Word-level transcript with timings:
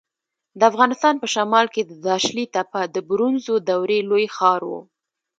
د 0.59 0.61
افغانستان 0.71 1.15
په 1.21 1.27
شمال 1.33 1.65
کې 1.73 1.81
د 1.85 1.93
داشلي 2.09 2.45
تپه 2.55 2.81
د 2.95 2.97
برونزو 3.09 3.53
دورې 3.69 3.99
لوی 4.09 4.25
ښار 4.35 4.61
و 4.69 4.71